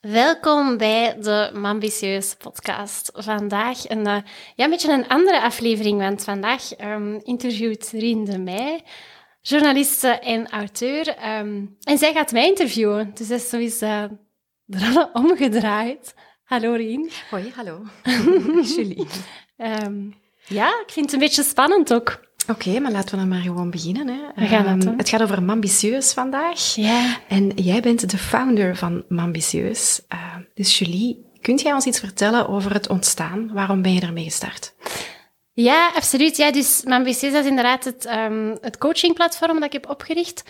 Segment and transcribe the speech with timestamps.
[0.00, 3.10] Welkom bij de Mambitieus podcast.
[3.14, 4.16] Vandaag een, uh,
[4.54, 8.82] ja, een beetje een andere aflevering, want vandaag um, interviewt Rien de Meij,
[9.40, 11.08] journaliste en auteur.
[11.38, 14.04] Um, en zij gaat mij interviewen, dus dat is sowieso uh,
[14.64, 16.14] de rollen omgedraaid.
[16.44, 17.10] Hallo Rien.
[17.30, 17.82] Hoi, hallo.
[18.76, 19.06] Julie.
[19.56, 20.14] Um,
[20.46, 22.20] ja, ik vind het een beetje spannend ook.
[22.50, 24.08] Oké, okay, maar laten we dan maar gewoon beginnen.
[24.08, 24.20] Hè.
[24.34, 26.74] We gaan het, um, het gaat over Mambitieus vandaag.
[26.74, 27.16] Ja.
[27.28, 30.00] En jij bent de founder van Mambitieus.
[30.14, 33.52] Uh, dus Julie, kunt jij ons iets vertellen over het ontstaan?
[33.52, 34.74] Waarom ben je ermee gestart?
[35.52, 36.36] Ja, absoluut.
[36.36, 40.42] Ja, dus Mambitieus is inderdaad het, um, het coachingplatform dat ik heb opgericht.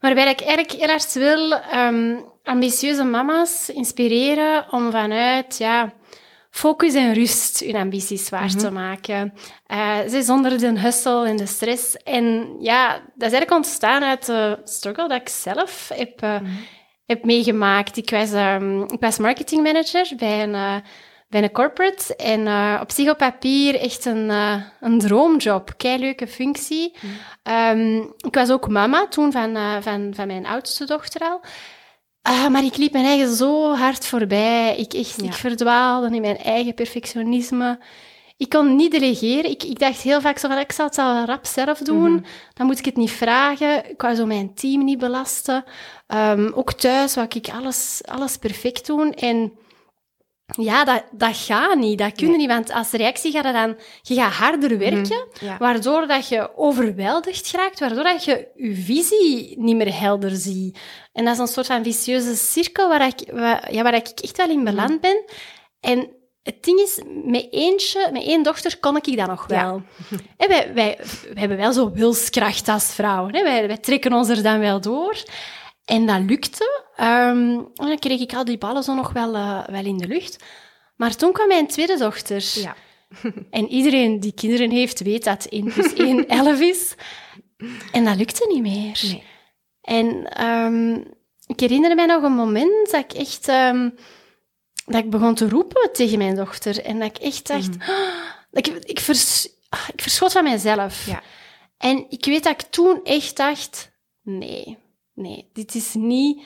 [0.00, 5.58] Waarbij ik eigenlijk heel hard wil um, ambitieuze mama's inspireren om vanuit...
[5.58, 5.92] Ja,
[6.56, 9.32] focus en rust hun ambities waar te maken.
[9.72, 11.96] Uh, ze zonder de hustle en de stress.
[11.96, 16.36] En ja, dat is eigenlijk ontstaan uit de struggle dat ik zelf heb, uh,
[17.06, 17.96] heb meegemaakt.
[17.96, 20.76] Ik was, um, ik was marketingmanager bij een, uh,
[21.28, 22.16] bij een corporate.
[22.16, 22.40] En
[22.80, 24.30] op zich op papier echt een,
[24.80, 25.74] een droomjob.
[25.76, 26.94] Kei leuke functie.
[27.72, 31.40] Um, ik was ook mama toen van, van, van mijn oudste dochter al.
[32.26, 34.76] Ah, maar ik liep mijn eigen zo hard voorbij.
[34.76, 37.78] Ik, echt, ik verdwaalde in mijn eigen perfectionisme.
[38.36, 39.50] Ik kon niet delegeren.
[39.50, 41.96] Ik, ik dacht heel vaak zo van, ik zal het al rap zelf doen.
[41.98, 42.24] Mm -hmm.
[42.54, 43.90] Dan moet ik het niet vragen.
[43.90, 45.64] Ik wou zo mijn team niet belasten.
[46.08, 49.12] Um, ook thuis wou ik alles, alles perfect doen.
[49.14, 49.52] En
[50.46, 51.98] ja, dat, dat gaat niet.
[51.98, 52.38] Dat kun je nee.
[52.38, 52.48] niet.
[52.48, 53.76] Want als reactie gaat dan...
[54.02, 55.48] Je gaat harder werken, mm -hmm.
[55.48, 55.56] ja.
[55.58, 60.78] waardoor dat je overweldigd raakt, waardoor dat je je visie niet meer helder ziet.
[61.12, 64.36] En dat is een soort van vicieuze cirkel waar ik, waar, ja, waar ik echt
[64.36, 65.24] wel in beland ben.
[65.80, 66.08] En
[66.42, 69.82] het ding is, met eentje, met één dochter kon ik dat nog wel.
[70.08, 70.16] Ja.
[70.36, 70.96] En wij, wij,
[71.32, 73.34] wij hebben wel zo wilskracht als vrouwen.
[73.34, 73.42] Hè?
[73.42, 75.16] Wij, wij trekken ons er dan wel door.
[75.86, 76.84] En dat lukte.
[77.00, 80.06] Um, en dan kreeg ik al die ballen zo nog wel, uh, wel in de
[80.06, 80.44] lucht.
[80.96, 82.44] Maar toen kwam mijn tweede dochter.
[82.54, 82.76] Ja.
[83.50, 86.94] en iedereen die kinderen heeft, weet dat 1 plus 1 11 is.
[87.92, 89.00] En dat lukte niet meer.
[89.02, 89.22] Nee.
[89.80, 91.04] En um,
[91.46, 93.48] ik herinner mij nog een moment dat ik echt...
[93.48, 93.94] Um,
[94.86, 96.84] dat ik begon te roepen tegen mijn dochter.
[96.84, 97.68] En dat ik echt dacht...
[97.68, 97.78] Mm.
[98.50, 99.48] dat ik, ik, vers,
[99.92, 101.06] ik verschot van mijzelf.
[101.06, 101.22] Ja.
[101.78, 103.94] En ik weet dat ik toen echt dacht...
[104.22, 104.78] Nee,
[105.16, 106.42] nee, dit is niet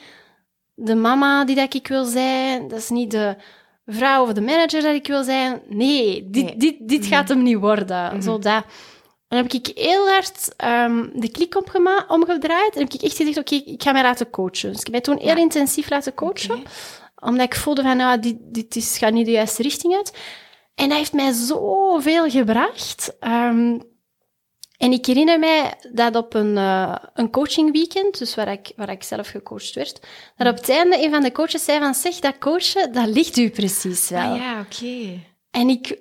[0.73, 2.67] de mama die dat ik wil zijn.
[2.67, 3.35] Dat is niet de
[3.85, 5.61] vrouw of de manager dat ik wil zijn.
[5.67, 6.57] Nee, dit, nee.
[6.57, 8.03] dit, dit gaat hem niet worden.
[8.03, 8.21] Mm -hmm.
[8.21, 8.63] Zodat...
[9.27, 11.55] Dan heb ik heel hard um, de klik
[12.07, 12.73] omgedraaid.
[12.73, 14.71] En heb ik echt gezegd, oké, okay, ik ga mij laten coachen.
[14.71, 15.41] Dus ik heb mij toen heel ja.
[15.41, 16.51] intensief laten coachen.
[16.51, 16.71] Okay.
[17.15, 20.17] Omdat ik voelde van, nou, dit, dit is, gaat niet de juiste richting uit.
[20.75, 23.17] En dat heeft mij zoveel gebracht.
[23.19, 23.81] Um,
[24.81, 29.03] en ik herinner mij dat op een, uh, een coachingweekend, dus waar ik, waar ik
[29.03, 29.99] zelf gecoacht werd,
[30.35, 33.37] dat op het einde een van de coaches zei van, zeg, dat coachen, dat ligt
[33.37, 34.31] u precies wel.
[34.31, 34.75] Ah, ja, oké.
[34.75, 35.27] Okay.
[35.51, 35.99] En ik,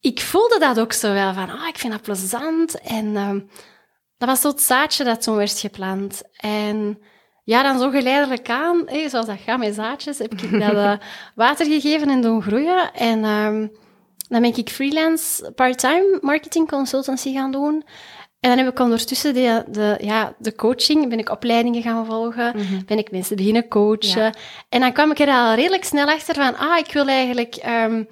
[0.00, 2.80] ik voelde dat ook zo wel, van, ah, ik vind dat plezant.
[2.80, 3.30] En uh,
[4.18, 6.22] dat was zo het zaadje dat toen werd geplant.
[6.36, 6.98] En
[7.44, 10.92] ja, dan zo geleidelijk aan, hey, zoals dat gaat met zaadjes, heb ik dat uh,
[11.34, 12.92] water gegeven en doen groeien.
[12.94, 13.68] En uh,
[14.28, 17.84] dan ben ik freelance part-time marketing consultancy gaan doen.
[18.40, 22.52] En dan heb ik ondertussen de, de, ja, de coaching, ben ik opleidingen gaan volgen,
[22.56, 22.82] mm -hmm.
[22.86, 24.22] ben ik mensen beginnen coachen.
[24.22, 24.34] Ja.
[24.68, 28.08] En dan kwam ik er al redelijk snel achter van, ah, ik wil eigenlijk um,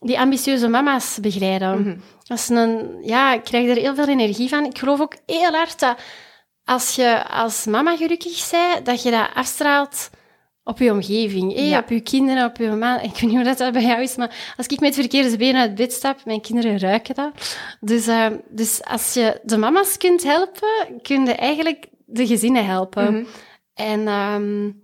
[0.00, 1.78] die ambitieuze mama's begeleiden.
[1.78, 2.02] Mm -hmm.
[2.24, 4.64] Dat is een, ja, ik krijg er heel veel energie van.
[4.64, 5.98] Ik geloof ook heel hard dat
[6.64, 10.10] als je als mama gelukkig bent, dat je dat afstraalt
[10.64, 11.68] op je omgeving, eh?
[11.68, 11.78] ja.
[11.78, 13.00] op je kinderen, op je man.
[13.00, 15.36] Ik weet niet hoe dat, dat bij jou is, maar als ik met het verkeerde
[15.36, 17.58] been uit bed stap, mijn kinderen ruiken dat.
[17.80, 23.10] Dus, uh, dus als je de mama's kunt helpen, kun je eigenlijk de gezinnen helpen.
[23.10, 23.26] Mm -hmm.
[23.74, 24.82] En um,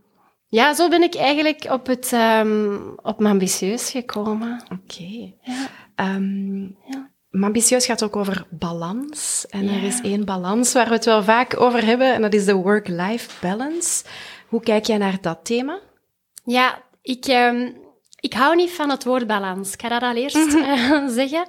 [0.49, 4.63] ja, zo ben ik eigenlijk op, het, um, op Mambitieus gekomen.
[4.65, 4.81] Oké.
[4.83, 5.37] Okay.
[5.43, 6.15] Ja.
[6.15, 7.11] Um, ja.
[7.31, 9.47] Mambitieus gaat ook over balans.
[9.49, 9.73] En ja.
[9.73, 12.55] er is één balans waar we het wel vaak over hebben, en dat is de
[12.55, 14.05] work-life balance.
[14.49, 15.81] Hoe kijk jij naar dat thema?
[16.45, 17.77] Ja, ik, um,
[18.21, 19.73] ik hou niet van het woord balans.
[19.73, 21.47] Ik ga dat al eerst uh, zeggen.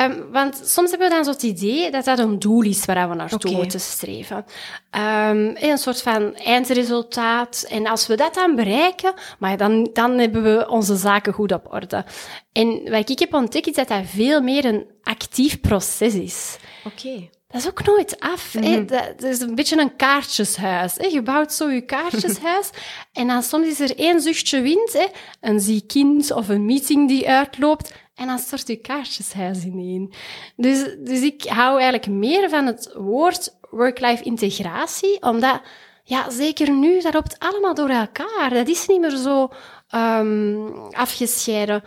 [0.00, 3.08] Um, want soms hebben we dan zo het idee dat dat een doel is waar
[3.08, 3.60] we naartoe okay.
[3.60, 4.36] moeten streven.
[4.36, 7.66] Um, een soort van eindresultaat.
[7.68, 11.72] En als we dat dan bereiken, maar dan, dan hebben we onze zaken goed op
[11.72, 12.04] orde.
[12.52, 16.56] En wat ik heb ontdekt, is dat dat veel meer een actief proces is.
[16.84, 16.94] Oké.
[16.96, 17.30] Okay.
[17.50, 18.54] Dat is ook nooit af.
[18.54, 18.86] Mm -hmm.
[18.86, 20.94] dat, is een beetje een kaartjeshuis.
[20.96, 21.06] Hè.
[21.06, 22.70] Je bouwt zo je kaartjeshuis
[23.12, 25.06] en dan soms is er één zuchtje wind, hè.
[25.40, 30.12] een ziek kind of een meeting die uitloopt en dan stort je kaartjeshuis ineen.
[30.56, 35.60] Dus, dus ik hou eigenlijk meer van het woord work-life integratie, omdat
[36.04, 38.50] ja, zeker nu, dat loopt allemaal door elkaar.
[38.50, 39.48] Dat is niet meer zo
[39.88, 41.82] ehm, afgescheiden.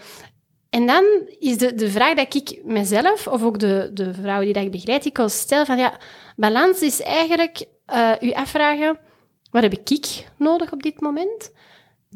[0.74, 1.04] En dan
[1.40, 4.72] is de, de vraag dat ik mezelf, of ook de, de vrouw die dat ik
[4.72, 5.98] begeleid, ik stel van ja,
[6.36, 9.00] balans is eigenlijk uh, u afvragen,
[9.52, 11.52] wat heb ik nodig op dit moment?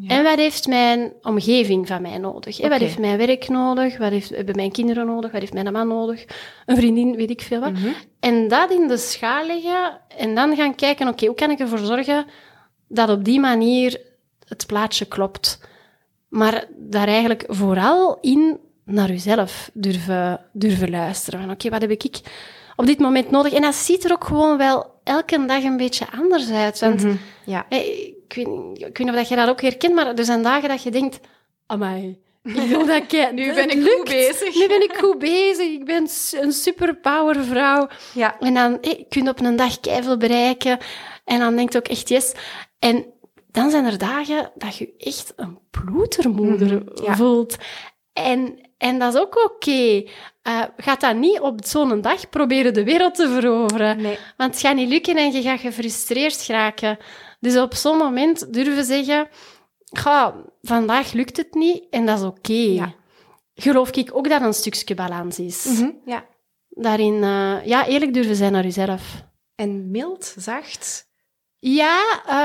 [0.07, 2.61] En wat heeft mijn omgeving van mij nodig?
[2.61, 3.97] Wat heeft mijn werk nodig?
[3.97, 5.31] Wat heeft, hebben mijn kinderen nodig?
[5.31, 6.25] Wat heeft mijn man nodig?
[6.65, 7.71] Een vriendin, weet ik veel wat.
[7.71, 7.87] Mhm.
[8.19, 11.77] En dat in de schaal leggen en dan gaan kijken, oké, hoe kan ik ervoor
[11.77, 12.25] zorgen
[12.87, 14.01] dat op die manier
[14.45, 15.59] het plaatje klopt?
[16.29, 21.49] Maar daar eigenlijk vooral in naar uzelf durven, durven luisteren.
[21.49, 22.19] Oké, wat heb ik
[22.75, 23.53] op dit moment nodig?
[23.53, 26.79] En dat ziet er ook gewoon wel elke dag een beetje anders uit.
[26.79, 27.15] Want mhm.
[27.45, 27.65] ja.
[27.69, 30.83] ik, weet, ik weet niet of je dat ook herkent, maar er zijn dagen dat
[30.83, 31.19] je denkt,
[31.65, 32.19] amai,
[32.53, 34.55] ik dat ik, nu ben ik goed bezig.
[34.55, 35.67] Nu ben ik goed bezig.
[35.67, 37.87] Ik ben een superpower vrouw.
[38.13, 38.39] Ja.
[38.39, 40.77] En dan hey, kun je op een dag keihard bereiken.
[41.25, 42.33] En dan denkt ook echt yes.
[42.79, 43.05] En
[43.57, 47.15] dan zijn er dagen dat je echt een ploetermoeder mhm.
[47.15, 47.55] voelt.
[48.13, 49.69] En, en dat is ook oké.
[49.69, 50.09] Okay.
[50.43, 54.01] Uh, gaat dat niet op zo'n dag proberen de wereld te veroveren.
[54.01, 54.17] Nee.
[54.37, 56.97] Want het gaat niet lukken en je gaat gefrustreerd geraken.
[57.39, 59.27] Dus op zo'n moment durven zeggen...
[59.89, 62.53] Ga, vandaag lukt het niet en dat is oké.
[62.53, 62.93] Ja.
[63.55, 65.65] Geloof ik ook dat een stukje balans is.
[65.65, 66.25] Mhm, ja.
[66.69, 69.23] Daarin, uh, ja, eerlijk durven zijn naar jezelf.
[69.55, 71.07] En mild, zacht?
[71.59, 72.01] Ja,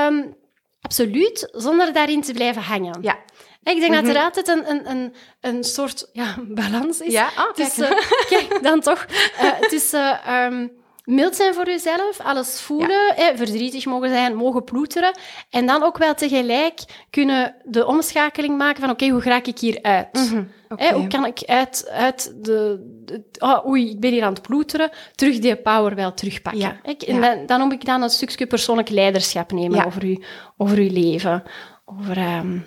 [0.07, 0.35] um,
[0.83, 1.49] absoluut.
[1.51, 2.97] Zonder daarin te blijven hangen.
[3.01, 3.17] Ja.
[3.63, 4.23] Ik denk dat er mhm.
[4.23, 7.11] altijd een, een, een, een soort ja, balans is.
[7.11, 7.73] Ja, oh, kijk.
[8.29, 9.05] kijk, dan toch.
[9.41, 10.71] Uh, tussen um,
[11.03, 13.35] mild zijn voor jezelf, alles voelen, ja.
[13.35, 15.17] verdrietig mogen zijn, mogen ploeteren.
[15.49, 19.79] En dan ook wel tegelijk kunnen de omschakeling maken van oké, hoe ga ik hier
[19.81, 20.31] uit?
[20.31, 20.51] Mm
[20.93, 22.79] hoe kan ik uit, uit de...
[23.05, 26.61] de oh, oei, ik ben hier aan het ploeteren, terug die power wel terugpakken.
[26.61, 26.95] Ja.
[27.07, 30.23] En dan, dan moet ik dan een stukje persoonlijk leiderschap nemen over, u,
[30.57, 31.43] over uw leven.
[31.85, 32.17] Over...
[32.17, 32.65] Um,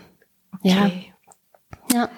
[0.61, 0.91] ja.
[1.87, 2.11] ja.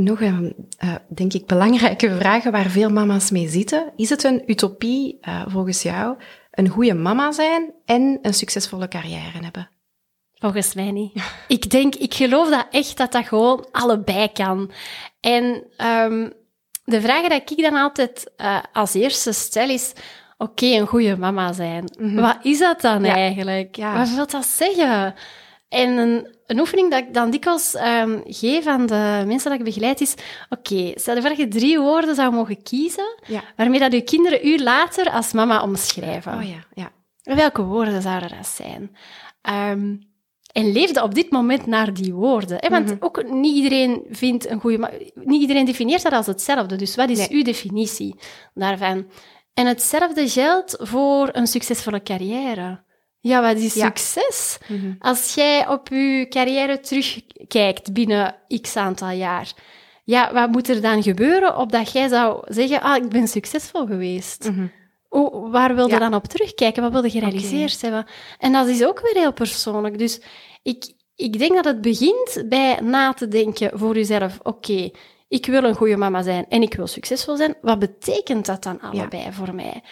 [0.00, 0.54] Nog een,
[0.84, 3.92] uh, denk ik, belangrijke vraag waar veel mama's mee zitten.
[3.96, 6.16] Is het een utopie, uh, volgens jou,
[6.50, 9.70] een goede mama zijn en een succesvolle carrière hebben?
[10.34, 11.12] Volgens mij niet.
[11.48, 14.70] Ik denk, ik geloof dat echt dat dat gewoon allebei kan.
[15.20, 15.44] En
[15.86, 16.32] um,
[16.84, 19.92] de vraag die ik dan altijd uh, als eerste stel is,
[20.38, 21.84] oké, een goede mama zijn.
[21.98, 22.20] Mm -hmm.
[22.20, 23.14] Wat is dat dan ja.
[23.14, 23.76] eigenlijk?
[23.76, 23.98] Ja.
[23.98, 25.14] Wat wil dat zeggen?
[25.70, 29.64] En een, een oefening dat ik dan dikwijls um, geef aan de mensen dat ik
[29.64, 30.14] begeleid is...
[30.48, 33.42] Oké, stel je voor dat je drie woorden zou mogen kiezen, ja.
[33.56, 36.34] waarmee dat je kinderen u later als mama omschrijven.
[36.34, 36.92] Oh ja, ja.
[37.22, 38.96] Welke woorden zouden dat zijn?
[39.70, 40.08] Um,
[40.52, 42.56] en leefde op dit moment naar die woorden.
[42.60, 42.68] Hè?
[42.68, 43.02] Want mm -hmm.
[43.02, 45.10] ook niet iedereen vindt een goede...
[45.14, 46.76] Niet iedereen definieert dat als hetzelfde.
[46.76, 47.28] Dus wat is nee.
[47.30, 48.16] uw definitie
[48.54, 49.06] daarvan?
[49.54, 52.88] En hetzelfde geldt voor een succesvolle carrière.
[53.20, 54.58] Ja, wat is succes?
[54.68, 54.92] Mhm.
[54.98, 59.52] Als jij op je carrière terugkijkt binnen x aantal jaar,
[60.04, 64.50] ja, wat moet er dan gebeuren opdat jij zou zeggen, ah, ik ben succesvol geweest?
[64.50, 64.70] Mm
[65.50, 66.82] waar wil je dan op terugkijken?
[66.82, 68.06] Wat wil je gerealiseerd hebben?
[68.38, 69.98] En dat is ook weer heel persoonlijk.
[69.98, 70.20] Dus
[70.62, 74.90] ik, ik denk dat het begint bij na te denken voor jezelf, oké,
[75.28, 77.54] ik wil een goede mama zijn en ik wil succesvol zijn.
[77.62, 79.82] Wat betekent dat dan allebei voor mij?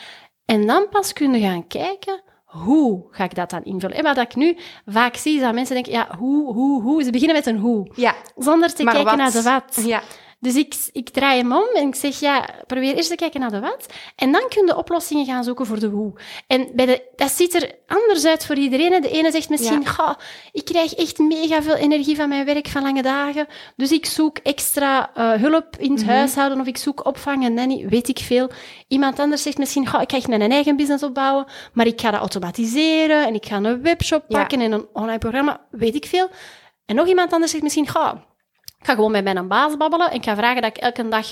[0.44, 3.96] En dan pas kunnen gaan kijken, hoe ga ik dat dan invullen?
[3.96, 4.56] En wat ik nu
[4.86, 7.02] vaak zie, is dat mensen denken, ja, hoe, hoe, hoe.
[7.02, 7.90] Ze beginnen met een hoe.
[7.94, 8.14] Ja.
[8.36, 9.82] Zonder te kijken naar de wat.
[9.84, 10.02] Ja.
[10.40, 13.50] Dus ik, ik draai hem om en ik zeg, ja, probeer eerst te kijken naar
[13.50, 13.86] de wat.
[14.16, 16.12] En dan kun je oplossingen gaan zoeken voor de hoe.
[16.46, 19.02] En bij de, dat ziet er anders uit voor iedereen.
[19.02, 20.18] De ene zegt misschien, ja.
[20.52, 23.46] ik krijg echt mega veel energie van mijn werk van lange dagen.
[23.76, 27.54] Dus ik zoek extra uh, hulp in het mm huishouden of ik zoek opvang en
[27.54, 28.50] nanny, weet ik veel.
[28.88, 33.26] Iemand anders zegt misschien, ik ga mijn eigen business opbouwen, maar ik ga dat automatiseren
[33.26, 36.28] en ik ga een webshop pakken en een online programma, weet ik veel.
[36.86, 38.26] En nog iemand anders zegt misschien, ga
[38.78, 41.26] ik ga gewoon met mijn baas babbelen en ik ga vragen dat ik elke dag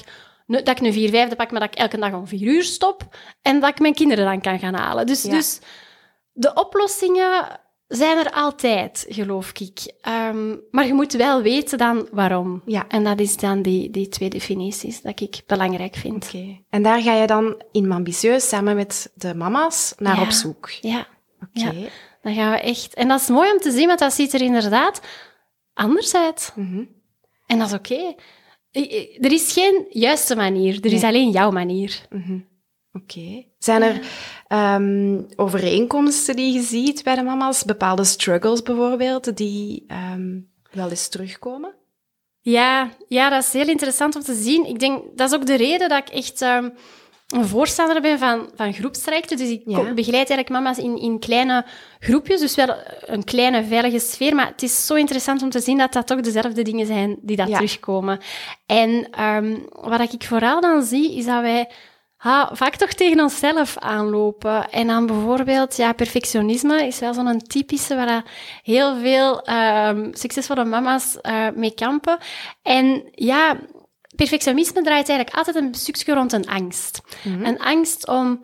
[0.46, 3.16] dat ik een vier vijfde pak, maar dat ik elke dag om vier uur stop
[3.42, 5.06] en dat ik mijn kinderen dan kan gaan halen.
[5.06, 5.60] Dus, dus
[6.32, 9.94] de oplossingen zijn er altijd, geloof ik.
[10.08, 12.62] Um, maar je moet wel weten dan waarom.
[12.64, 12.84] Ja.
[12.88, 16.24] En dat is dan die, die twee definities dat ik belangrijk vind.
[16.24, 16.36] Oké.
[16.36, 16.64] Okay.
[16.70, 20.22] En daar ga je dan in Ambitieus samen met de mama's naar ja.
[20.22, 20.70] op zoek?
[20.70, 21.06] Ja.
[21.42, 21.66] Oké.
[21.66, 21.80] Okay.
[21.80, 21.88] Ja.
[22.22, 22.94] Dan gaan we echt...
[22.94, 25.00] En dat is mooi om te zien, want dat ziet er inderdaad
[25.74, 26.52] anders uit.
[26.54, 26.95] Mm -hmm.
[27.46, 27.92] En dat is oké.
[27.92, 29.18] Okay.
[29.20, 32.06] Er is geen juiste manier, er is alleen jouw manier.
[32.10, 32.46] Mm -hmm.
[32.92, 33.18] Oké.
[33.18, 33.48] Okay.
[33.58, 34.00] Zijn er
[34.78, 37.64] um, overeenkomsten die je ziet bij de mama's?
[37.64, 41.74] Bepaalde struggles bijvoorbeeld, die um, wel eens terugkomen?
[42.40, 44.66] Ja, ja, dat is heel interessant om te zien.
[44.66, 46.72] Ik denk, dat is ook de reden dat ik echt um,
[47.26, 49.37] een voorstander ben van, van groepstrajecten.
[49.37, 49.78] Dus ik Ja.
[49.83, 51.64] begeleid eigenlijk mama's in, in kleine
[52.00, 52.40] groepjes.
[52.40, 54.35] Dus wel een kleine, veilige sfeer.
[54.35, 57.37] Maar het is zo interessant om te zien dat dat toch dezelfde dingen zijn die
[57.37, 57.54] dat Ja.
[57.56, 58.18] terugkomen.
[58.66, 61.71] En ehm, wat ik vooral dan zie, is dat wij
[62.16, 64.71] ha, vaak toch tegen onszelf aanlopen.
[64.71, 68.25] En dan bijvoorbeeld, ja, perfectionisme is wel zo'n typische waar
[68.62, 72.18] heel veel ehm, succesvolle mama's eh, mee kampen.
[72.62, 73.56] En ja,
[74.16, 77.00] perfectionisme draait eigenlijk altijd een stukje rond een angst.
[77.25, 78.42] Een angst om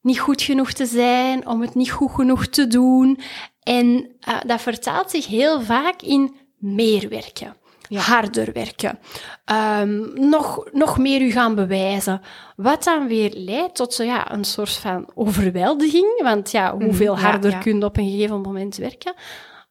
[0.00, 3.18] niet goed genoeg te zijn, om het niet goed genoeg te doen.
[3.60, 7.56] En eh, dat vertaalt zich heel vaak in meer werken.
[7.88, 8.00] Ja.
[8.00, 8.98] Harder werken.
[9.44, 12.20] Ehm, nog, nog meer u gaan bewijzen.
[12.56, 16.22] Wat dan weer leidt tot zo, ja, een soort van overweldiging.
[16.22, 17.58] Want ja, hoeveel Mhm, ja, harder ja.
[17.58, 19.14] kun je op een gegeven moment werken?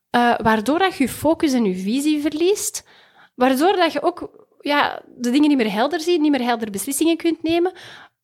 [0.09, 2.87] Eh, waardoor dat je je focus en je visie verliest.
[3.35, 7.17] Waardoor dat je ook ja, de dingen niet meer helder ziet, niet meer helder beslissingen
[7.17, 7.71] kunt nemen.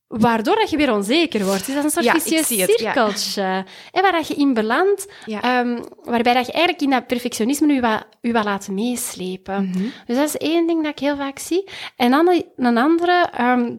[0.08, 1.66] Waardoor dat je weer onzeker wordt.
[1.66, 2.66] Dus dat is een soort Ja, vicieus het, ja.
[2.66, 3.66] cirkeltje.
[3.92, 5.42] En waar dat je in belandt, Ja.
[5.42, 9.66] ehm, waarbij dat je eigenlijk in dat perfectionisme je wat, je wat laat meeslepen.
[9.70, 9.84] Mhm.
[10.06, 11.70] Dus dat is één ding dat ik heel vaak zie.
[11.96, 13.76] En dan een- andere, ehm,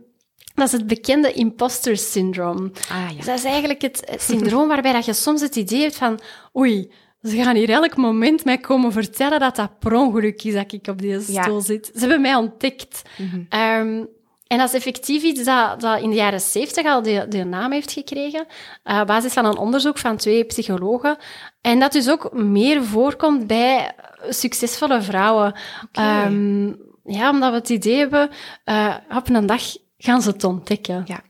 [0.55, 2.73] dat is het bekende imposter syndroom.
[2.90, 5.97] Ah Dus dat is eigenlijk het, het syndroom waarbij dat je soms het idee hebt
[5.97, 6.21] van
[6.57, 10.73] oei, ze gaan hier elk moment mij komen vertellen dat dat per ongeluk is dat
[10.73, 11.43] ik op deze Ja.
[11.43, 11.91] stoel zit.
[11.95, 13.03] Ze hebben mij ontdekt.
[13.19, 13.41] Mhm.
[13.49, 14.05] Ehm,
[14.47, 17.73] en dat is effectief iets dat, dat in de jaren 70 al de, de naam
[17.73, 18.47] heeft gekregen,
[18.83, 21.17] eh, op basis van een onderzoek van twee psychologen.
[21.61, 23.93] En dat dus ook meer voorkomt bij
[24.29, 25.55] succesvolle vrouwen.
[25.93, 26.67] Ehm,
[27.05, 28.31] ja, omdat we het idee hebben,
[28.65, 29.62] eh, op een dag
[29.99, 31.03] gaan ze het ontdekken.
[31.07, 31.21] Ja.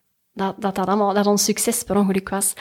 [0.41, 2.53] Dat, dat dat allemaal, dat ons succes per ongeluk was.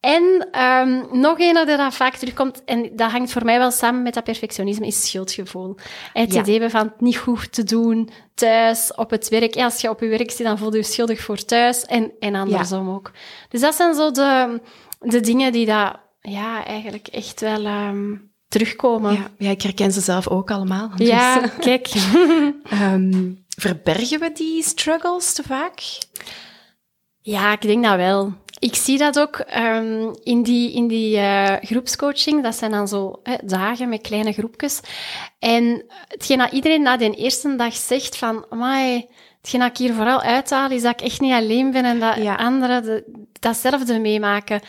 [0.00, 4.02] En ehm, nog een dat dat vaak terugkomt, en dat hangt voor mij wel samen
[4.02, 5.76] met dat perfectionisme, is schuldgevoel.
[6.12, 6.40] Het Ja.
[6.40, 9.54] idee hebben van het niet goed te doen, thuis, op het werk.
[9.54, 12.12] Ja, als je op je werk zit, dan voel je je schuldig voor thuis en,
[12.20, 13.10] en andersom ook.
[13.48, 14.60] Dus dat zijn zo de,
[15.00, 18.14] de dingen die dat, ja, eigenlijk echt wel ehm,
[18.48, 19.12] terugkomen.
[19.12, 20.90] Ja, ja, ik herken ze zelf ook allemaal.
[20.96, 21.88] Ja, Dus, kijk.
[22.70, 25.80] ehm, verbergen we die struggles te vaak?
[27.22, 28.32] Ja, ik denk dat wel.
[28.58, 32.42] Ik zie dat ook ehm, in die, in die eh, groepscoaching.
[32.42, 34.80] Dat zijn dan zo hè, dagen met kleine groepjes.
[35.38, 38.44] En hetgeen dat iedereen na de eerste dag zegt van...
[38.50, 39.06] Amai,
[39.40, 42.16] hetgeen dat ik hier vooral uithaal, is dat ik echt niet alleen ben en dat
[42.16, 42.34] Ja.
[42.34, 43.04] anderen de-
[43.40, 44.60] datzelfde meemaken.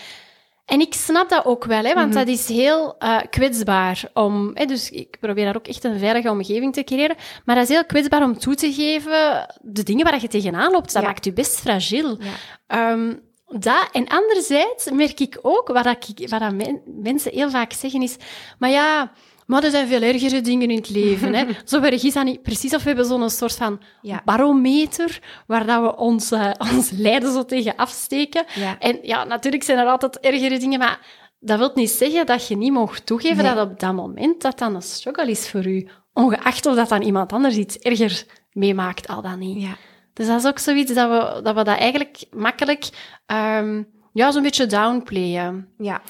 [0.65, 2.17] En ik snap dat ook wel, hè, want Mhm.
[2.17, 4.51] dat is heel eh, kwetsbaar om...
[4.53, 7.15] Hè, dus ik probeer daar ook echt een veilige omgeving te creëren.
[7.46, 10.93] Maar dat is heel kwetsbaar om toe te geven de dingen waar je tegenaan loopt.
[10.93, 11.08] Dat Ja.
[11.08, 12.17] maakt je best fragiel.
[12.20, 12.32] Ja.
[12.67, 13.13] Ehm,
[13.48, 17.74] dat, en anderzijds merk ik ook, wat, dat ik, wat dat men- mensen heel vaak
[17.74, 18.15] zeggen is,
[18.60, 19.12] maar ja,
[19.45, 21.33] maar er zijn veel ergere dingen in het leven.
[21.33, 21.45] Hè.
[21.65, 22.73] Zo erg is dat niet precies.
[22.73, 24.21] Of we hebben zo'n soort van Ja.
[24.25, 28.45] barometer waar dat we ons, eh, ons lijden zo tegen afsteken.
[28.55, 28.79] Ja.
[28.79, 31.00] En ja, natuurlijk zijn er altijd ergere dingen, maar
[31.39, 33.53] dat wil niet zeggen dat je niet mocht toegeven Nee.
[33.55, 35.88] dat op dat moment dat dan een struggle is voor u.
[36.13, 39.62] Ongeacht of dat dan iemand anders iets erger meemaakt, al dan niet.
[39.62, 39.75] Ja.
[40.13, 42.89] Dus dat is ook zoiets dat we dat, we dat eigenlijk makkelijk
[43.25, 43.83] ehm,
[44.13, 45.67] ja, zo'n beetje downplayen.
[45.77, 46.01] Ja.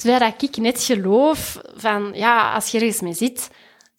[0.00, 3.50] Terwijl dat ik net geloof van, ja, als je ergens mee zit,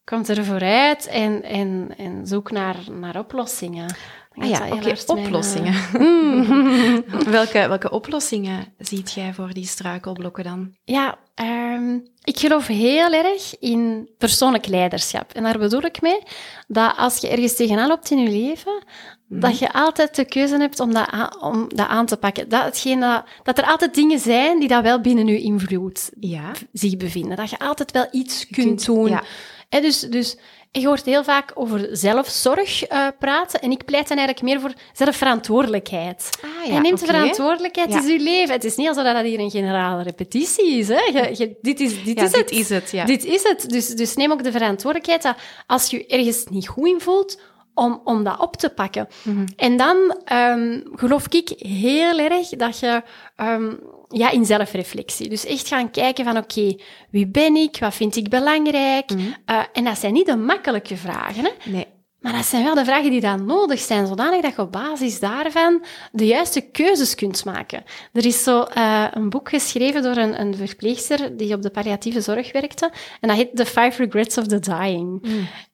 [0.03, 3.95] komt er vooruit en, en, en zoek naar, naar oplossingen.
[4.33, 5.73] Ah ja, oké, mijn, oplossingen.
[5.73, 10.75] eh, welke, welke oplossingen ziet jij voor die struikelblokken dan?
[10.83, 15.31] Ja, ehm, ik geloof heel erg in persoonlijk leiderschap.
[15.33, 16.19] En daar bedoel ik mee
[16.67, 18.83] dat als je ergens tegenaan loopt in je leven,
[19.27, 22.49] dat je altijd de keuze hebt om dat aan, om dat aan te pakken.
[22.49, 26.51] Dat, hetgeen dat, dat er altijd dingen zijn die dat wel binnen je invloed Ja.
[26.73, 27.37] zich bevinden.
[27.37, 29.07] Dat je altijd wel iets kunt, kunt- doen.
[29.09, 29.23] ja.
[29.71, 30.37] Hè, dus, dus
[30.71, 33.61] je hoort heel vaak over zelfzorg eh, praten.
[33.61, 36.29] En ik pleit dan eigenlijk meer voor zelfverantwoordelijkheid.
[36.41, 37.99] Ah, ja, je neemt de verantwoordelijkheid, Ja.
[37.99, 38.53] is je leven.
[38.53, 40.87] Het is niet alsof dat hier een generale repetitie is.
[40.87, 40.99] Hè?
[40.99, 42.51] Je, je- dit is, dit Ja, is dit het.
[42.51, 43.05] is het, ja.
[43.05, 43.69] Dit is het.
[43.69, 45.35] Dus, dus neem ook de verantwoordelijkheid dat
[45.67, 47.39] als je ergens niet goed in voelt,
[47.73, 49.07] om, om dat op te pakken.
[49.23, 49.45] Mhm.
[49.55, 53.01] En dan ehm, geloof ik heel erg dat je
[53.35, 53.73] ehm,
[54.11, 55.29] ja, in zelfreflectie.
[55.29, 56.75] Dus echt gaan kijken van oké,
[57.09, 57.77] wie ben ik?
[57.79, 59.09] Wat vind ik belangrijk?
[59.09, 59.21] Mhm.
[59.45, 61.71] Eh, en dat zijn niet de makkelijke vragen, hè?
[61.71, 61.87] Nee.
[62.19, 65.19] maar dat zijn wel de vragen die dan nodig zijn, zodanig dat je op basis
[65.19, 67.83] daarvan de juiste keuzes kunt maken.
[68.13, 72.21] Er is zo eh, een boek geschreven door een, een verpleegster die op de palliatieve
[72.21, 72.91] zorg werkte.
[73.19, 75.25] En dat heet The Five Regrets of the Dying.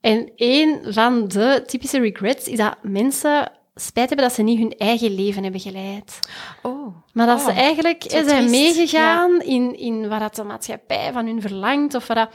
[0.02, 4.76] En een van de typische regrets is dat mensen spijt hebben dat ze niet hun
[4.78, 6.20] eigen leven hebben geleid.
[6.62, 6.96] Oh.
[7.14, 8.76] Maar dat Oh, ze eigenlijk zo hè, zijn triest.
[8.76, 11.96] meegegaan in, in wat dat de maatschappij van hun verlangt.
[11.96, 12.30] Of wat dat...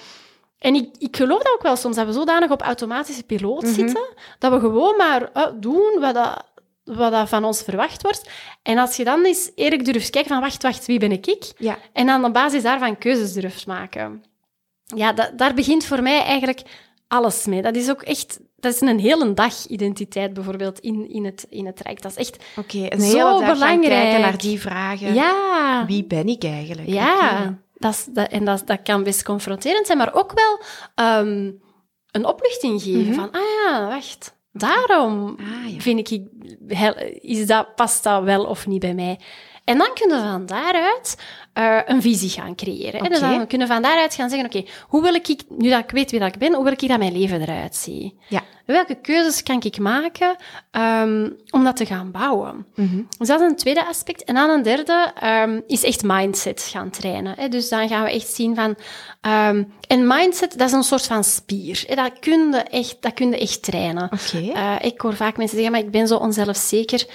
[0.58, 3.72] En ik, ik geloof dat ook wel soms, dat we zodanig op automatische piloot Mhm.
[3.74, 4.08] zitten,
[4.38, 6.50] dat we gewoon maar eh, doen wat dat
[6.84, 8.30] wat dat van ons verwacht wordt.
[8.62, 11.52] En als je dan eens eerlijk durft kijken van, wacht, wacht, wie ben ik?
[11.58, 11.78] Ja.
[11.92, 14.24] En dan op basis daarvan keuzes durft maken.
[14.84, 16.62] Ja, da- daar begint voor mij eigenlijk
[17.08, 17.62] alles mee.
[17.62, 18.40] Dat is ook echt...
[18.62, 22.02] Dat is een hele dag identiteit bijvoorbeeld in, in, het, in het Rijk.
[22.02, 22.44] Dat is echt...
[22.56, 23.90] Oké, een Zo hele dag gaan belangrijk.
[24.02, 25.14] kijken naar die vragen.
[25.14, 26.88] Ja, Wie ben ik eigenlijk?
[26.88, 27.58] ja.
[27.74, 30.60] Dat is, dat, en dat, dat kan best confronterend zijn, maar ook wel
[30.94, 31.50] ehm,
[32.10, 33.00] een opluchting geven.
[33.06, 33.12] Mhm.
[33.14, 35.80] Van, ah ja, wacht, daarom Ah, ja.
[35.80, 36.22] vind ik,
[37.20, 39.18] is dat, past dat wel of niet bij mij?
[39.72, 41.16] En dan kunnen we van daaruit
[41.52, 43.02] eh, een visie gaan creëren.
[43.02, 43.08] hè.
[43.08, 45.90] Dus dan kunnen we van daaruit gaan zeggen, oké, hoe wil ik, nu dat ik
[45.90, 48.14] weet wie dat ik ben, hoe wil ik dat mijn leven eruit ziet?
[48.28, 48.42] Ja.
[48.66, 50.36] Welke keuzes kan ik maken
[50.70, 52.66] ehm, om dat te gaan bouwen?
[52.74, 53.02] Mhm.
[53.18, 54.24] Dus dat is een tweede aspect.
[54.24, 57.34] En dan een derde ehm, is echt mindset gaan trainen.
[57.36, 57.48] Hè.
[57.48, 58.76] Dus dan gaan we echt zien van...
[59.20, 61.84] ehm, en mindset, dat is een soort van spier.
[61.86, 61.94] Hè.
[61.94, 64.08] Dat kun je echt, dat kun je echt trainen.
[64.54, 67.06] Eh, ik hoor vaak mensen zeggen, maar ik ben zo onzelfzeker.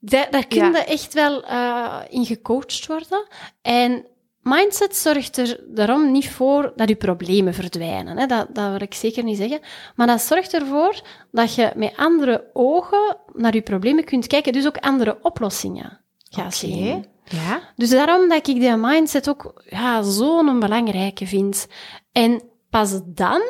[0.00, 0.86] Da- daar kun je Ja.
[0.86, 3.26] echt wel eh, in gecoacht worden.
[3.62, 4.06] En
[4.42, 8.18] mindset zorgt er daarom niet voor dat je problemen verdwijnen.
[8.18, 8.26] Hè.
[8.26, 9.60] Dat, dat wil ik zeker niet zeggen.
[9.96, 14.52] Maar dat zorgt ervoor dat je met andere ogen naar je problemen kunt kijken.
[14.52, 17.06] Dus ook andere oplossingen gaat zien.
[17.24, 17.60] Ja.
[17.76, 21.66] Dus daarom dat ik die mindset ook ja, zo'n belangrijke vind.
[22.12, 23.40] En pas dan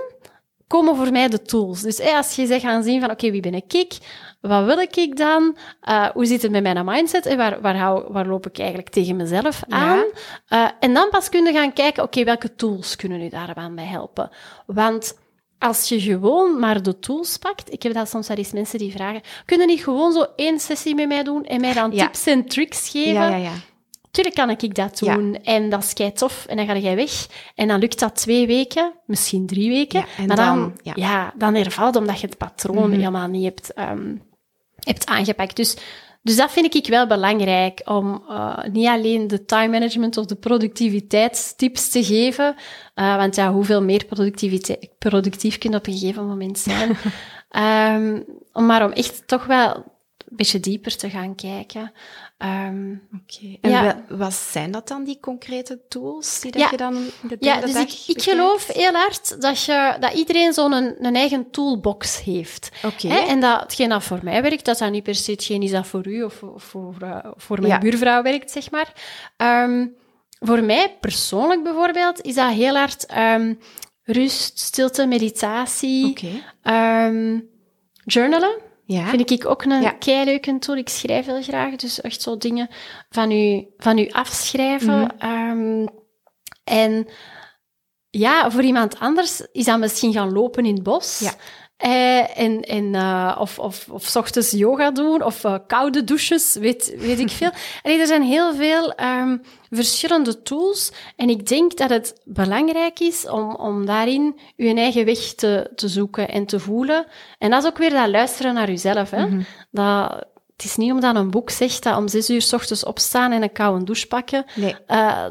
[0.66, 1.80] komen voor mij de tools.
[1.82, 3.98] Dus als je zegt gaan zien van, oké, wie ben ik?
[4.40, 5.56] Wat wil ik dan?
[5.80, 7.26] Eh, hoe zit het met mijn mindset?
[7.26, 9.76] En waar, waar, hou, waar loop ik eigenlijk tegen mezelf Ja.
[9.76, 10.04] aan?
[10.48, 14.30] Eh, en dan pas kunnen gaan kijken, oké, welke tools kunnen u daarbij bij helpen?
[14.66, 15.18] Want
[15.58, 18.92] als je gewoon maar de tools pakt, ik heb dat soms wel eens mensen die
[18.92, 22.04] vragen, kunnen niet gewoon zo één sessie met mij doen en mij dan Ja.
[22.04, 23.12] tips en tricks geven?
[23.12, 23.52] Ja, ja, ja.
[24.10, 25.14] Tuurlijk kan ik dat Ja.
[25.14, 25.38] doen.
[25.44, 26.46] En dat is kei tof.
[26.46, 27.26] En dan ga jij weg.
[27.54, 30.00] En dan lukt dat twee weken, misschien drie weken.
[30.00, 30.92] Ja, en maar dan, dan- ja.
[30.96, 31.32] ja.
[31.36, 32.98] dan hervalt omdat je het patroon Mhm.
[32.98, 34.14] helemaal niet hebt, ehm,
[34.80, 35.56] hebt aangepakt.
[35.56, 35.76] Dus,
[36.22, 37.80] dus dat vind ik wel belangrijk.
[37.84, 42.54] Om eh, niet alleen de time management of de productiviteitstips te geven.
[42.94, 46.96] eh, want ja, hoeveel meer productiviteit, productief kun je op een gegeven moment zijn.
[47.50, 48.20] Ehm,
[48.52, 49.84] maar om echt toch wel
[50.36, 51.92] beetje dieper te gaan kijken.
[52.38, 53.56] Ehm, Oké.
[53.60, 53.82] En Ja.
[54.08, 56.68] wel- wat zijn dat dan, die concrete tools die dat Ja.
[56.70, 60.52] je dan de Ja, dus dag ik, ik geloof heel hard dat, je, dat iedereen
[60.52, 62.70] zo'n een, een eigen toolbox heeft.
[62.84, 63.08] Oké.
[63.08, 65.86] En dat hetgeen dat voor mij werkt, dat dat niet per se hetgeen is dat
[65.86, 68.92] voor u of, of voor, eh, voor mijn buurvrouw werkt, zeg maar.
[69.36, 69.86] Ehm,
[70.40, 73.54] voor mij persoonlijk bijvoorbeeld is dat heel hard ehm,
[74.04, 76.12] rust, stilte, meditatie,
[78.04, 78.68] journalen.
[78.92, 79.06] Ja.
[79.06, 79.90] Vind ik ook een Ja.
[79.90, 80.76] keileuke tool.
[80.76, 82.68] Ik schrijf heel graag, dus echt zo dingen
[83.08, 85.00] van u, van u afschrijven.
[85.00, 85.10] Mhm.
[85.18, 85.86] Ehm,
[86.64, 87.08] en
[88.10, 91.18] ja, voor iemand anders is dat misschien gaan lopen in het bos.
[91.18, 91.32] Ja.
[91.80, 96.54] Eh, en, en, eh, of, of, of 's ochtends yoga doen, of eh, koude douches,
[96.54, 97.50] weet, weet ik veel.
[97.82, 99.36] Allee, er zijn heel veel ehm,
[99.70, 100.92] verschillende tools.
[101.16, 105.88] En ik denk dat het belangrijk is om, om daarin je eigen weg te, te
[105.88, 107.06] zoeken en te voelen.
[107.38, 109.10] En dat is ook weer dat luisteren naar jezelf.
[109.10, 109.26] Hè?
[109.26, 109.42] Mhm.
[109.70, 110.24] dat,
[110.56, 113.42] het is niet omdat een boek zegt dat om zes uur 's ochtends opstaan en
[113.42, 114.76] een koude douche pakken, Nee.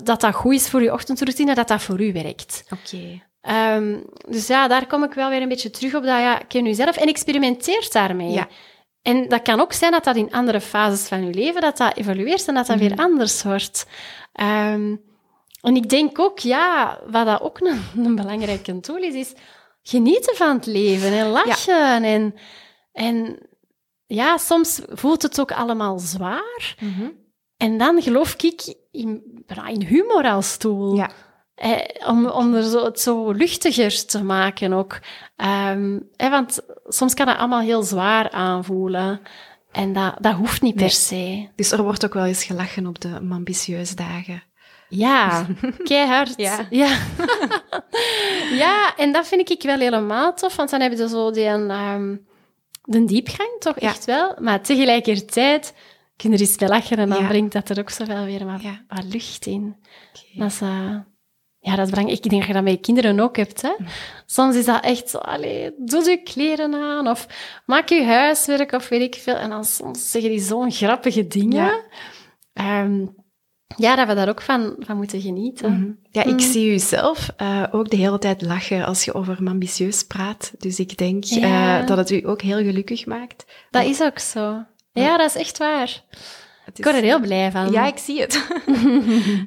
[0.03, 2.63] dat dat goed is voor je ochtendroutine, dat dat voor u werkt.
[2.69, 3.27] Oké.
[3.41, 3.97] Ehm,
[4.29, 6.97] dus ja, daar kom ik wel weer een beetje terug op dat, ja, ken jezelf
[6.97, 8.31] en experimenteer daarmee.
[8.31, 8.47] Ja.
[9.01, 11.97] En dat kan ook zijn dat dat in andere fases van je leven, dat dat
[11.97, 13.87] evolueert en dat dat weer anders wordt.
[14.33, 14.95] Ehm,
[15.61, 19.33] en ik denk ook, ja, wat dat ook een, een belangrijke tool is, is
[19.81, 22.03] genieten van het leven en lachen.
[22.03, 22.35] En,
[22.91, 23.37] en
[24.05, 26.75] ja, soms voelt het ook allemaal zwaar.
[26.79, 27.09] Mhm.
[27.57, 30.95] En dan geloof ik in, in humor als tool.
[30.95, 31.11] Ja.
[31.59, 34.99] Eh, om, om er zo, het zo luchtiger te maken ook.
[35.35, 39.21] Ehm, hè, want soms kan het allemaal heel zwaar aanvoelen.
[39.71, 40.83] En dat, dat hoeft niet Nee.
[40.85, 41.47] per se.
[41.55, 44.43] Dus er wordt ook wel eens gelachen op de ambitieuze dagen.
[44.89, 45.45] Ja,
[45.83, 46.33] keihard.
[46.35, 46.65] Ja.
[46.69, 46.97] Ja.
[48.63, 52.15] ja, en dat vind ik wel helemaal tof, want dan heb je zo die, ehm,
[52.83, 53.87] de diepgang, toch Ja.
[53.87, 54.35] echt wel.
[54.39, 55.73] Maar tegelijkertijd
[56.15, 57.27] kun je er eens bij lachen en dan Ja.
[57.27, 58.81] brengt dat er ook zoveel weer wat, Ja.
[58.87, 59.75] wat lucht in.
[60.13, 60.39] Oké.
[60.39, 60.95] Dat is, eh,
[61.59, 62.23] ja, dat is belangrijk.
[62.23, 63.61] Ik denk dat je dat met je kinderen ook hebt.
[63.61, 63.71] Hè?
[64.25, 67.27] Soms is dat echt zo, allee, doe je kleren aan of
[67.65, 69.35] maak je huiswerk of weet ik veel.
[69.35, 71.65] En dan soms zeggen die zo'n grappige dingen.
[71.65, 71.81] Ja.
[72.53, 73.05] Ehm,
[73.77, 75.71] ja, dat we daar ook van, van moeten genieten.
[75.73, 75.91] Mhm.
[76.11, 76.39] Ja, ik Mm.
[76.39, 80.51] zie u zelf eh, ook de hele tijd lachen als je over ambitieus praat.
[80.57, 81.79] Dus ik denk Ja.
[81.81, 83.45] eh, dat het u ook heel gelukkig maakt.
[83.69, 84.63] Dat is ook zo.
[84.91, 86.03] Ja, dat is echt waar.
[86.69, 87.71] Het Ik word er heel blij van.
[87.71, 88.33] Ja, ik zie het.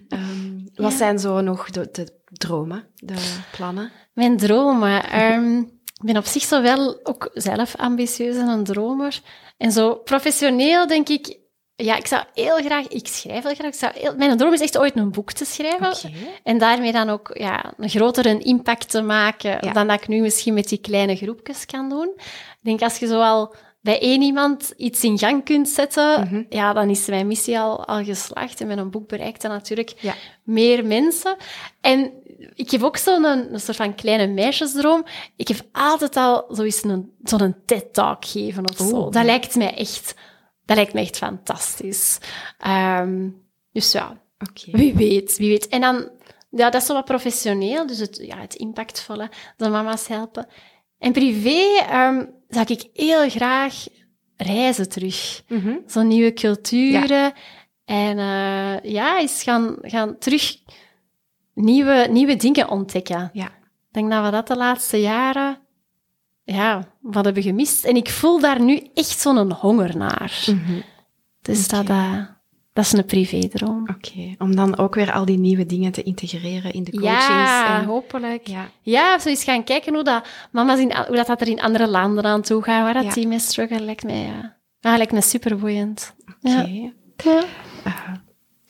[0.09, 0.97] Ehm, wat Ja.
[0.97, 3.15] zijn zo nog de, de dromen, de
[3.57, 3.91] plannen?
[4.15, 5.05] Mijn dromen.
[5.11, 9.21] Ehm, ik ben op zich zo wel ook zelf ambitieus en een dromer.
[9.57, 11.39] En zo professioneel denk ik,
[11.77, 14.61] ja, ik zou heel graag, ik schrijf heel graag, ik zou heel, mijn droom is
[14.61, 16.11] echt ooit een boek te schrijven.
[16.43, 19.73] En daarmee dan ook ja, een grotere impact te maken Ja.
[19.73, 22.13] dan dat ik nu misschien met die kleine groepjes kan doen.
[22.17, 26.43] Ik denk als je zo al bij één iemand iets in gang kunt zetten, Mhm.
[26.49, 28.61] ja, dan is mijn missie al, al geslaagd.
[28.61, 30.15] En met een boek bereikt dan natuurlijk Ja.
[30.43, 31.37] meer mensen.
[31.81, 32.13] En
[32.55, 35.05] ik heb ook zo'n een, soort van kleine meisjesdroom.
[35.37, 38.97] Ik heb altijd al zoiets een, zo'n TED-talk geven of zo.
[38.97, 39.11] Oeh.
[39.11, 40.15] Dat lijkt mij echt,
[40.65, 42.19] dat lijkt mij echt fantastisch.
[42.59, 43.29] Ehm,
[43.73, 44.21] dus ja,
[44.73, 45.69] wie weet, wie weet.
[45.69, 46.11] En dan,
[46.51, 50.47] ja, dat is zo wat professioneel, dus het, ja, het impactvolle, de mama's helpen.
[51.03, 53.85] En privé ehm, zou ik heel graag
[54.37, 55.43] reizen terug.
[55.49, 55.77] Mhm.
[55.87, 57.33] Zo nieuwe culturen.
[57.85, 60.57] En eh, ja, eens gaan, gaan terug
[61.55, 63.31] nieuwe, nieuwe dingen ontdekken.
[63.33, 63.47] Ja.
[63.47, 65.59] Ik denk dat we dat de laatste jaren
[66.45, 67.85] ja, wat hebben gemist.
[67.85, 70.45] En ik voel daar nu echt zo'n honger naar.
[70.47, 70.81] Mhm.
[71.43, 72.37] Dus dat, Oké.
[72.73, 73.89] Dat is een privédroom.
[73.97, 77.25] Oké, om dan ook weer al die nieuwe dingen te integreren in de coachings.
[77.27, 77.85] Ja, en...
[77.85, 78.47] hopelijk.
[78.47, 78.69] ja.
[78.83, 81.89] Ja, zo eens gaan kijken hoe dat, mama's in, hoe dat, dat er in andere
[81.89, 83.13] landen aan toe gaat, waar dat Ja.
[83.13, 83.39] die mee
[83.85, 84.57] lijkt mij, ja.
[84.81, 86.15] Ah, lijkt me super boeiend.
[86.41, 86.61] Ja.
[86.61, 86.91] Oké.
[87.31, 87.43] Ja.
[87.85, 88.13] Eh,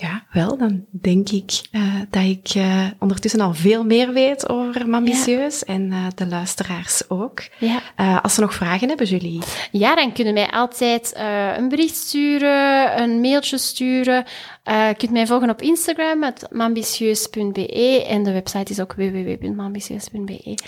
[0.02, 4.88] ja, wel, dan denk ik eh, dat ik eh, ondertussen al veel meer weet over
[4.88, 7.42] Mambitieus en eh, de luisteraars ook.
[7.58, 7.80] Ja.
[8.22, 9.42] Als ze nog vragen hebben, jullie.
[9.70, 11.14] ja, dan kunnen mij altijd
[11.56, 14.24] een bericht sturen, een mailtje sturen.
[14.62, 18.04] Eh, je kunt mij volgen op Instagram, met mambitieus.be.
[18.08, 20.58] En de website is ook www.mambitieus.be.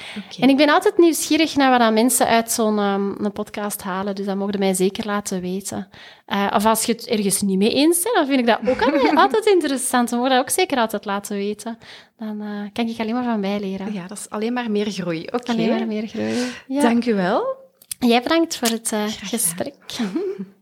[0.41, 4.15] En ik ben altijd nieuwsgierig naar wat mensen uit zo'n een podcast halen.
[4.15, 5.89] Dus dat mogen mij zeker laten weten.
[6.27, 8.83] Eh, of als je het ergens niet mee eens bent, dan vind ik dat ook
[9.25, 10.11] altijd, interessant.
[10.11, 11.79] Dan mogen dat ook zeker altijd laten weten.
[12.19, 13.93] Dan eh, kan ik alleen maar van bijleren.
[13.93, 15.27] Ja, dat is alleen maar meer groei.
[15.33, 16.49] Oké, Alleen maar meer groeien.
[16.67, 16.83] Ja.
[16.83, 17.63] dank u wel.
[17.99, 19.75] Jij bedankt voor het gesprek.